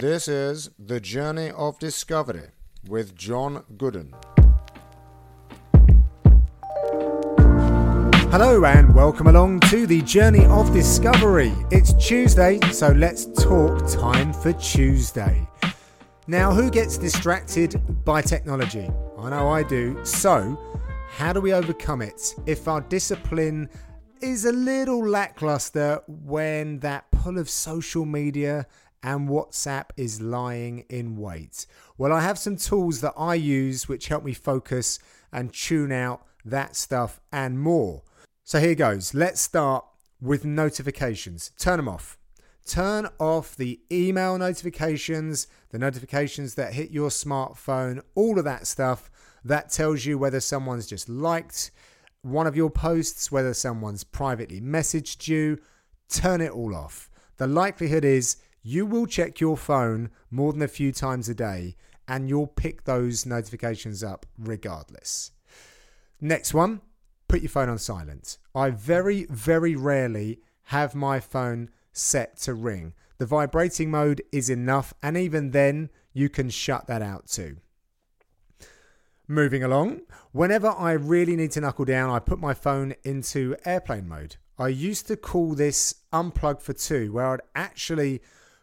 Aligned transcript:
This 0.00 0.28
is 0.28 0.70
The 0.78 1.00
Journey 1.00 1.50
of 1.50 1.78
Discovery 1.78 2.50
with 2.86 3.16
John 3.16 3.64
Gooden. 3.76 4.12
Hello 8.30 8.64
and 8.64 8.94
welcome 8.94 9.26
along 9.26 9.60
to 9.60 9.88
the 9.88 10.02
Journey 10.02 10.44
of 10.46 10.72
Discovery. 10.72 11.52
It's 11.72 11.94
Tuesday, 11.94 12.60
so 12.70 12.92
let's 12.92 13.24
talk 13.42 13.90
time 13.90 14.32
for 14.32 14.52
Tuesday. 14.52 15.48
Now, 16.28 16.52
who 16.52 16.70
gets 16.70 16.96
distracted 16.96 18.04
by 18.04 18.22
technology? 18.22 18.88
I 19.18 19.30
know 19.30 19.48
I 19.48 19.64
do. 19.64 19.98
So, 20.04 20.56
how 21.08 21.32
do 21.32 21.40
we 21.40 21.52
overcome 21.52 22.02
it 22.02 22.36
if 22.46 22.68
our 22.68 22.82
discipline 22.82 23.68
is 24.20 24.44
a 24.44 24.52
little 24.52 25.06
lackluster 25.06 26.02
when 26.06 26.80
that 26.80 27.10
pull 27.10 27.38
of 27.38 27.48
social 27.48 28.04
media 28.04 28.66
and 29.02 29.28
WhatsApp 29.28 29.86
is 29.96 30.20
lying 30.20 30.84
in 30.88 31.16
wait? 31.16 31.66
Well, 31.96 32.12
I 32.12 32.20
have 32.20 32.38
some 32.38 32.56
tools 32.56 33.00
that 33.00 33.14
I 33.16 33.34
use 33.34 33.88
which 33.88 34.08
help 34.08 34.24
me 34.24 34.34
focus 34.34 34.98
and 35.32 35.52
tune 35.52 35.92
out 35.92 36.22
that 36.44 36.76
stuff 36.76 37.20
and 37.32 37.58
more. 37.58 38.02
So 38.44 38.60
here 38.60 38.74
goes. 38.74 39.14
Let's 39.14 39.40
start 39.40 39.84
with 40.20 40.44
notifications. 40.44 41.52
Turn 41.58 41.78
them 41.78 41.88
off. 41.88 42.18
Turn 42.66 43.08
off 43.18 43.56
the 43.56 43.80
email 43.90 44.36
notifications, 44.36 45.46
the 45.70 45.78
notifications 45.78 46.54
that 46.56 46.74
hit 46.74 46.90
your 46.90 47.08
smartphone, 47.08 48.02
all 48.14 48.38
of 48.38 48.44
that 48.44 48.66
stuff 48.66 49.10
that 49.44 49.70
tells 49.70 50.04
you 50.04 50.18
whether 50.18 50.40
someone's 50.40 50.86
just 50.86 51.08
liked 51.08 51.70
one 52.22 52.46
of 52.46 52.56
your 52.56 52.70
posts, 52.70 53.32
whether 53.32 53.54
someone's 53.54 54.04
privately 54.04 54.60
messaged 54.60 55.28
you. 55.28 55.58
Turn 56.08 56.40
it 56.40 56.52
all 56.52 56.74
off. 56.74 57.10
The 57.36 57.46
likelihood 57.46 58.04
is 58.04 58.36
you 58.62 58.84
will 58.84 59.06
check 59.06 59.40
your 59.40 59.56
phone 59.56 60.10
more 60.30 60.52
than 60.52 60.62
a 60.62 60.68
few 60.68 60.92
times 60.92 61.28
a 61.28 61.34
day 61.34 61.76
and 62.10 62.28
you'll 62.28 62.48
pick 62.48 62.84
those 62.84 63.24
notifications 63.24 64.02
up 64.02 64.26
regardless. 64.36 65.30
Next 66.20 66.52
one, 66.52 66.80
put 67.28 67.40
your 67.40 67.48
phone 67.48 67.68
on 67.68 67.78
silent. 67.78 68.36
I 68.54 68.70
very, 68.70 69.26
very 69.30 69.76
rarely 69.76 70.40
have 70.64 70.94
my 70.94 71.20
phone 71.20 71.70
set 71.92 72.36
to 72.38 72.54
ring. 72.54 72.94
The 73.18 73.26
vibrating 73.26 73.90
mode 73.90 74.22
is 74.32 74.50
enough, 74.50 74.92
and 75.02 75.16
even 75.16 75.52
then, 75.52 75.90
you 76.12 76.28
can 76.28 76.50
shut 76.50 76.86
that 76.88 77.00
out 77.00 77.28
too. 77.28 77.58
Moving 79.30 79.62
along, 79.62 80.00
whenever 80.32 80.74
I 80.76 80.90
really 80.90 81.36
need 81.36 81.52
to 81.52 81.60
knuckle 81.60 81.84
down, 81.84 82.10
I 82.10 82.18
put 82.18 82.40
my 82.40 82.52
phone 82.52 82.96
into 83.04 83.54
airplane 83.64 84.08
mode. 84.08 84.34
I 84.58 84.66
used 84.66 85.06
to 85.06 85.16
call 85.16 85.54
this 85.54 85.94
unplug 86.12 86.60
for 86.60 86.72
two, 86.72 87.12
where 87.12 87.26
I'd 87.26 87.42
actually 87.54 88.22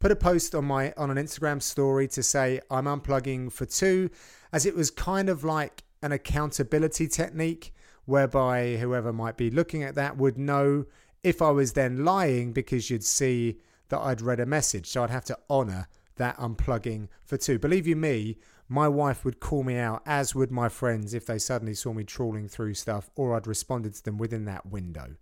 put 0.00 0.10
a 0.10 0.16
post 0.16 0.56
on 0.56 0.64
my 0.64 0.92
on 0.96 1.12
an 1.12 1.16
Instagram 1.16 1.62
story 1.62 2.08
to 2.08 2.24
say 2.24 2.58
I'm 2.72 2.86
unplugging 2.86 3.52
for 3.52 3.66
two, 3.66 4.10
as 4.52 4.66
it 4.66 4.74
was 4.74 4.90
kind 4.90 5.28
of 5.28 5.44
like 5.44 5.84
an 6.02 6.10
accountability 6.10 7.06
technique 7.06 7.72
whereby 8.06 8.78
whoever 8.78 9.12
might 9.12 9.36
be 9.36 9.52
looking 9.52 9.84
at 9.84 9.94
that 9.94 10.16
would 10.16 10.38
know 10.38 10.86
if 11.22 11.40
I 11.40 11.52
was 11.52 11.74
then 11.74 12.04
lying 12.04 12.52
because 12.52 12.90
you'd 12.90 13.04
see 13.04 13.60
that 13.90 14.00
I'd 14.00 14.20
read 14.20 14.40
a 14.40 14.46
message. 14.46 14.88
So 14.88 15.04
I'd 15.04 15.10
have 15.10 15.24
to 15.26 15.38
honor 15.48 15.86
that 16.16 16.36
unplugging 16.36 17.06
for 17.24 17.36
two. 17.36 17.60
Believe 17.60 17.86
you 17.86 17.94
me, 17.94 18.38
my 18.68 18.86
wife 18.88 19.24
would 19.24 19.40
call 19.40 19.62
me 19.62 19.76
out, 19.76 20.02
as 20.04 20.34
would 20.34 20.50
my 20.50 20.68
friends, 20.68 21.14
if 21.14 21.26
they 21.26 21.38
suddenly 21.38 21.74
saw 21.74 21.92
me 21.92 22.04
trawling 22.04 22.48
through 22.48 22.74
stuff 22.74 23.10
or 23.16 23.34
I'd 23.34 23.46
responded 23.46 23.94
to 23.94 24.04
them 24.04 24.18
within 24.18 24.44
that 24.44 24.66
window. 24.66 25.16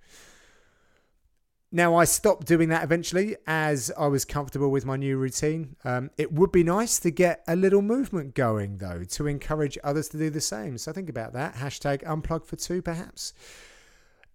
Now, 1.73 1.97
I 1.97 2.05
stopped 2.05 2.47
doing 2.47 2.69
that 2.71 2.85
eventually 2.85 3.37
as 3.47 3.93
I 3.99 4.07
was 4.07 4.25
comfortable 4.25 4.71
with 4.71 4.87
my 4.87 4.97
new 4.97 5.17
routine. 5.17 5.77
Um, 5.85 6.11
it 6.17 6.33
would 6.33 6.53
be 6.53 6.65
nice 6.65 6.99
to 7.01 7.11
get 7.11 7.43
a 7.47 7.57
little 7.57 7.83
movement 7.83 8.35
going, 8.35 8.79
though, 8.79 9.03
to 9.05 9.27
encourage 9.27 9.77
others 9.83 10.09
to 10.11 10.19
do 10.19 10.31
the 10.31 10.41
same. 10.41 10.79
So 10.79 10.93
think 10.93 11.09
about 11.09 11.33
that. 11.35 11.57
Hashtag 11.57 12.05
unplug 12.05 12.47
for 12.47 12.57
two, 12.57 12.83
perhaps. 12.83 13.33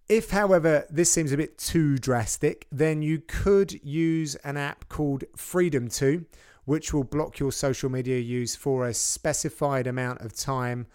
If, 0.08 0.30
however, 0.30 0.86
this 0.90 1.10
seems 1.10 1.32
a 1.32 1.36
bit 1.36 1.56
too 1.56 1.96
drastic, 1.96 2.66
then 2.70 3.02
you 3.02 3.22
could 3.26 3.72
use 3.82 4.34
an 4.36 4.58
app 4.58 4.88
called 4.88 5.24
Freedom 5.34 5.88
2 5.88 6.26
which 6.64 6.92
will 6.92 7.04
block 7.04 7.38
your 7.38 7.52
social 7.52 7.90
media 7.90 8.18
use 8.18 8.54
for 8.54 8.86
a 8.86 8.94
specified 8.94 9.86
amount 9.86 10.20
of 10.20 10.34
time, 10.34 10.86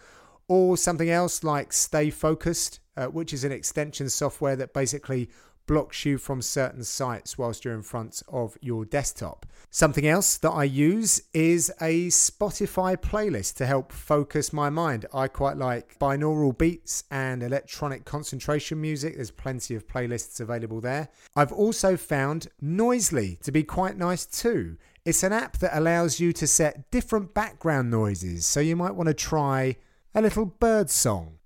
or 0.48 0.78
something 0.78 1.10
else 1.10 1.44
like 1.44 1.74
Stay 1.74 2.10
Focused, 2.10 2.80
uh, 2.96 3.06
which 3.08 3.34
is 3.34 3.44
an 3.44 3.52
extension 3.52 4.10
software 4.10 4.56
that 4.56 4.74
basically 4.74 5.30
blocks 5.68 6.06
you 6.06 6.18
from 6.18 6.42
certain 6.42 6.84
sites 6.84 7.38
whilst 7.38 7.66
you're 7.66 7.74
in 7.74 7.82
front 7.82 8.24
of 8.30 8.58
your 8.62 8.86
desktop. 8.86 9.46
Something 9.70 10.08
else 10.08 10.38
that 10.38 10.52
I 10.52 10.64
use 10.64 11.22
is 11.34 11.72
a 11.82 12.08
Spotify 12.08 12.96
playlist 12.96 13.56
to 13.56 13.66
help 13.66 13.92
focus 13.92 14.54
my 14.54 14.70
mind. 14.70 15.06
I 15.14 15.28
quite 15.28 15.58
like 15.58 16.00
binaural 16.00 16.58
beats 16.58 17.04
and 17.12 17.44
electronic 17.44 18.06
concentration 18.06 18.80
music. 18.80 19.16
There's 19.16 19.30
plenty 19.30 19.76
of 19.76 19.88
playlists 19.88 20.40
available 20.40 20.80
there. 20.80 21.10
I've 21.36 21.52
also 21.52 21.98
found 21.98 22.48
Noisli 22.64 23.40
to 23.42 23.52
be 23.52 23.64
quite 23.64 23.98
nice 23.98 24.26
too. 24.26 24.78
It's 25.08 25.24
an 25.24 25.32
app 25.32 25.60
that 25.60 25.72
allows 25.72 26.20
you 26.20 26.34
to 26.34 26.46
set 26.46 26.92
different 26.92 27.34
background 27.34 27.90
noises, 27.90 28.46
so 28.46 28.60
you 28.60 28.76
might 28.76 28.94
want 28.94 29.08
to 29.08 29.14
try 29.14 29.78
a 30.14 30.22
little 30.22 30.44
bird 30.44 30.90
song. 30.90 31.38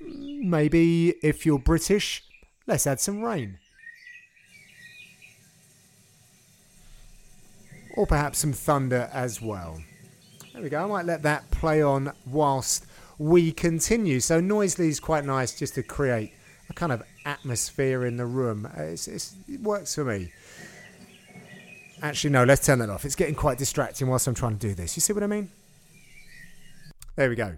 Maybe 0.00 1.10
if 1.22 1.46
you're 1.46 1.60
British, 1.60 2.24
let's 2.66 2.84
add 2.84 2.98
some 2.98 3.22
rain. 3.22 3.58
Or 7.96 8.08
perhaps 8.08 8.40
some 8.40 8.52
thunder 8.52 9.08
as 9.12 9.40
well. 9.40 9.80
There 10.52 10.62
we 10.62 10.68
go. 10.68 10.82
I 10.82 10.86
might 10.88 11.06
let 11.06 11.22
that 11.22 11.48
play 11.52 11.80
on 11.80 12.10
whilst 12.26 12.86
we 13.18 13.52
continue. 13.52 14.18
So 14.18 14.40
Noisli 14.40 14.88
is 14.88 14.98
quite 14.98 15.24
nice 15.24 15.56
just 15.56 15.76
to 15.76 15.84
create 15.84 16.32
a 16.68 16.72
kind 16.72 16.90
of 16.90 17.04
atmosphere 17.24 18.04
in 18.04 18.16
the 18.16 18.26
room. 18.26 18.68
It's, 18.76 19.06
it's, 19.06 19.36
it 19.48 19.60
works 19.60 19.94
for 19.94 20.04
me. 20.04 20.32
Actually, 22.02 22.30
no, 22.30 22.44
let's 22.44 22.64
turn 22.64 22.78
that 22.80 22.90
off. 22.90 23.04
It's 23.04 23.14
getting 23.14 23.34
quite 23.34 23.58
distracting 23.58 24.08
whilst 24.08 24.26
I'm 24.26 24.34
trying 24.34 24.58
to 24.58 24.68
do 24.68 24.74
this. 24.74 24.96
You 24.96 25.00
see 25.00 25.12
what 25.12 25.22
I 25.22 25.26
mean? 25.26 25.50
There 27.16 27.28
we 27.30 27.36
go. 27.36 27.56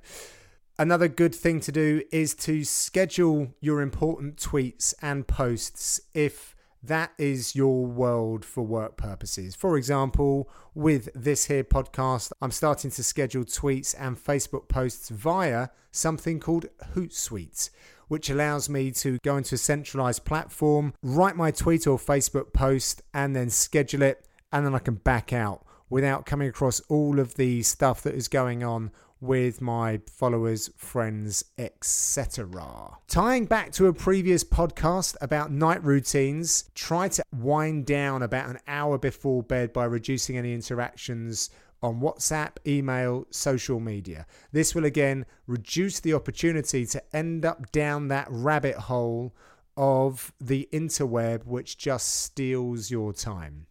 Another 0.79 1.09
good 1.09 1.35
thing 1.35 1.59
to 1.61 1.73
do 1.73 2.03
is 2.13 2.35
to 2.37 2.63
schedule 2.63 3.49
your 3.61 3.81
important 3.81 4.37
tweets 4.37 4.95
and 5.03 5.27
posts 5.27 6.01
if 6.15 6.55
that 6.83 7.11
is 7.19 7.57
your 7.57 7.85
world 7.85 8.45
for 8.45 8.63
work 8.63 8.97
purposes. 8.97 9.57
For 9.57 9.77
example, 9.77 10.49
with 10.75 11.09
this 11.15 11.47
here 11.47 11.65
podcast, 11.65 12.31
I'm 12.41 12.53
starting 12.53 12.93
to 12.93 13.03
schedule 13.03 13.43
tweets 13.43 13.97
and 13.99 14.17
Facebook 14.17 14.69
posts 14.69 15.09
via 15.09 15.71
something 15.91 16.39
called 16.39 16.67
Hootsuite, 16.95 17.71
which 18.09 18.29
allows 18.29 18.69
me 18.69 18.91
to 18.91 19.19
go 19.23 19.37
into 19.37 19.55
a 19.55 19.59
centralized 19.59 20.25
platform, 20.25 20.95
write 21.03 21.37
my 21.37 21.51
tweet 21.51 21.87
or 21.87 21.99
Facebook 21.99 22.53
post, 22.53 23.03
and 23.15 23.37
then 23.37 23.51
schedule 23.51 24.03
it 24.03 24.27
and 24.53 24.65
then 24.65 24.75
I 24.75 24.79
can 24.79 24.95
back 24.95 25.33
out 25.33 25.65
without 25.91 26.27
coming 26.27 26.49
across 26.49 26.81
all 26.89 27.19
of 27.19 27.35
the 27.35 27.63
stuff 27.63 28.03
that 28.03 28.15
is 28.15 28.29
going 28.29 28.63
on 28.63 28.91
with 29.21 29.61
my 29.61 30.01
followers, 30.09 30.71
friends, 30.77 31.45
etc. 31.59 32.99
Tying 33.09 33.47
back 33.47 33.73
to 33.73 33.87
a 33.87 33.93
previous 33.93 34.45
podcast 34.45 35.17
about 35.21 35.51
night 35.51 35.83
routines, 35.83 36.71
try 36.75 37.09
to 37.09 37.23
wind 37.35 37.85
down 37.85 38.23
about 38.23 38.49
an 38.49 38.59
hour 38.69 38.97
before 38.97 39.43
bed 39.43 39.73
by 39.73 39.85
reducing 39.85 40.37
any 40.37 40.55
interactions 40.55 41.51
on 41.83 42.01
WhatsApp, 42.01 42.57
email, 42.67 43.27
social 43.31 43.81
media. 43.81 44.27
This 44.53 44.75
will 44.75 44.85
again 44.85 45.27
reduce 45.47 46.01
the 46.01 46.15
opportunity 46.15 46.85
to 46.87 47.17
end 47.17 47.45
up 47.45 47.71
down 47.73 48.09
that 48.09 48.27
rabbit 48.31 48.77
hole 48.77 49.35
of 49.77 50.33
the 50.41 50.69
interweb, 50.73 51.45
which 51.45 51.79
just 51.79 52.23
steals 52.23 52.91
your 52.91 53.13
time. 53.13 53.67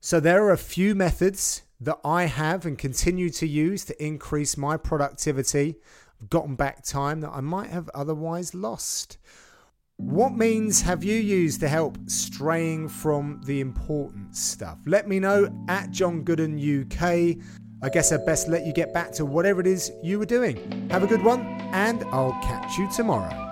So, 0.00 0.18
there 0.18 0.44
are 0.44 0.50
a 0.50 0.58
few 0.58 0.94
methods 0.94 1.62
that 1.80 1.98
I 2.04 2.24
have 2.24 2.64
and 2.64 2.78
continue 2.78 3.28
to 3.30 3.46
use 3.46 3.84
to 3.84 4.04
increase 4.04 4.56
my 4.56 4.76
productivity. 4.76 5.76
I've 6.20 6.30
gotten 6.30 6.54
back 6.54 6.84
time 6.84 7.20
that 7.20 7.30
I 7.30 7.40
might 7.40 7.70
have 7.70 7.90
otherwise 7.94 8.54
lost. 8.54 9.18
What 10.02 10.36
means 10.36 10.82
have 10.82 11.04
you 11.04 11.14
used 11.14 11.60
to 11.60 11.68
help 11.68 11.96
straying 12.06 12.88
from 12.88 13.40
the 13.44 13.60
important 13.60 14.36
stuff? 14.36 14.80
Let 14.84 15.08
me 15.08 15.20
know 15.20 15.48
at 15.68 15.92
John 15.92 16.24
Gooden 16.24 16.58
UK. 16.58 17.40
I 17.82 17.88
guess 17.88 18.12
I'd 18.12 18.26
best 18.26 18.48
let 18.48 18.66
you 18.66 18.72
get 18.72 18.92
back 18.92 19.12
to 19.12 19.24
whatever 19.24 19.60
it 19.60 19.66
is 19.66 19.92
you 20.02 20.18
were 20.18 20.26
doing. 20.26 20.88
Have 20.90 21.04
a 21.04 21.06
good 21.06 21.22
one, 21.22 21.42
and 21.72 22.02
I'll 22.10 22.38
catch 22.42 22.76
you 22.78 22.90
tomorrow. 22.90 23.51